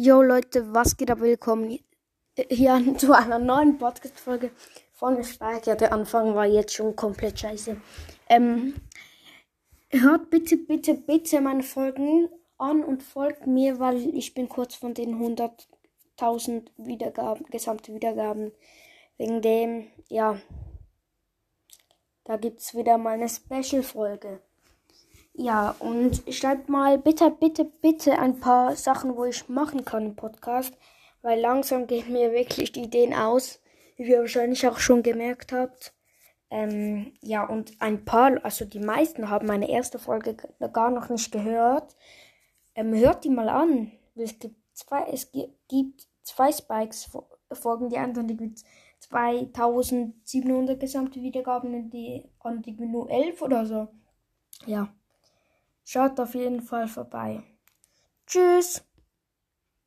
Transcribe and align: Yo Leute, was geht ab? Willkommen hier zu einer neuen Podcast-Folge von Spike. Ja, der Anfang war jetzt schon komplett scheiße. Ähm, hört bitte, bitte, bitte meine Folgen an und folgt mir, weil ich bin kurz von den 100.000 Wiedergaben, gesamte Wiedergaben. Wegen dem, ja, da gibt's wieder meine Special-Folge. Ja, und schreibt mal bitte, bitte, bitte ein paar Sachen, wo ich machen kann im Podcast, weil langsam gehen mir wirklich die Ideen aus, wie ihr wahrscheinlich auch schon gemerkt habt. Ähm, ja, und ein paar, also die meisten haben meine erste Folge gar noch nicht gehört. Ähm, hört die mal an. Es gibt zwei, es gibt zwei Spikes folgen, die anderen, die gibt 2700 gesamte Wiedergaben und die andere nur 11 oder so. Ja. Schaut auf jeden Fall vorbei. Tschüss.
Yo 0.00 0.22
Leute, 0.22 0.72
was 0.72 0.96
geht 0.96 1.10
ab? 1.10 1.18
Willkommen 1.18 1.76
hier 2.48 2.94
zu 2.98 3.12
einer 3.12 3.40
neuen 3.40 3.78
Podcast-Folge 3.78 4.52
von 4.92 5.24
Spike. 5.24 5.62
Ja, 5.68 5.74
der 5.74 5.92
Anfang 5.92 6.36
war 6.36 6.46
jetzt 6.46 6.72
schon 6.72 6.94
komplett 6.94 7.40
scheiße. 7.40 7.76
Ähm, 8.28 8.74
hört 9.90 10.30
bitte, 10.30 10.56
bitte, 10.56 10.94
bitte 10.94 11.40
meine 11.40 11.64
Folgen 11.64 12.28
an 12.58 12.84
und 12.84 13.02
folgt 13.02 13.48
mir, 13.48 13.80
weil 13.80 14.14
ich 14.14 14.34
bin 14.34 14.48
kurz 14.48 14.76
von 14.76 14.94
den 14.94 15.16
100.000 15.16 16.68
Wiedergaben, 16.76 17.44
gesamte 17.46 17.92
Wiedergaben. 17.92 18.52
Wegen 19.16 19.42
dem, 19.42 19.88
ja, 20.08 20.38
da 22.22 22.36
gibt's 22.36 22.72
wieder 22.72 22.98
meine 22.98 23.28
Special-Folge. 23.28 24.42
Ja, 25.40 25.76
und 25.78 26.24
schreibt 26.34 26.68
mal 26.68 26.98
bitte, 26.98 27.30
bitte, 27.30 27.64
bitte 27.64 28.18
ein 28.18 28.40
paar 28.40 28.74
Sachen, 28.74 29.16
wo 29.16 29.24
ich 29.24 29.48
machen 29.48 29.84
kann 29.84 30.06
im 30.06 30.16
Podcast, 30.16 30.76
weil 31.22 31.40
langsam 31.40 31.86
gehen 31.86 32.12
mir 32.12 32.32
wirklich 32.32 32.72
die 32.72 32.82
Ideen 32.82 33.14
aus, 33.14 33.60
wie 33.96 34.10
ihr 34.10 34.18
wahrscheinlich 34.18 34.66
auch 34.66 34.78
schon 34.78 35.04
gemerkt 35.04 35.52
habt. 35.52 35.94
Ähm, 36.50 37.12
ja, 37.22 37.44
und 37.44 37.80
ein 37.80 38.04
paar, 38.04 38.44
also 38.44 38.64
die 38.64 38.80
meisten 38.80 39.30
haben 39.30 39.46
meine 39.46 39.70
erste 39.70 40.00
Folge 40.00 40.36
gar 40.72 40.90
noch 40.90 41.08
nicht 41.08 41.30
gehört. 41.30 41.94
Ähm, 42.74 42.92
hört 42.94 43.22
die 43.22 43.30
mal 43.30 43.48
an. 43.48 43.92
Es 44.16 44.40
gibt 44.40 44.56
zwei, 44.72 45.04
es 45.12 45.30
gibt 45.68 46.08
zwei 46.24 46.50
Spikes 46.50 47.12
folgen, 47.52 47.90
die 47.90 47.98
anderen, 47.98 48.26
die 48.26 48.36
gibt 48.36 48.64
2700 48.98 50.80
gesamte 50.80 51.22
Wiedergaben 51.22 51.74
und 51.76 51.90
die 51.90 52.28
andere 52.40 52.72
nur 52.86 53.08
11 53.08 53.40
oder 53.40 53.66
so. 53.66 53.86
Ja. 54.66 54.92
Schaut 55.90 56.20
auf 56.20 56.34
jeden 56.34 56.60
Fall 56.60 56.86
vorbei. 56.86 57.42
Tschüss. 58.26 58.84